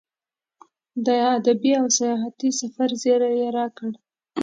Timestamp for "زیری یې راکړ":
3.01-3.91